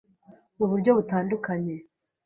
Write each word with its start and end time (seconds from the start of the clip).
mu 0.57 0.65
buryo 0.71 0.91
butandukanye 0.97 1.75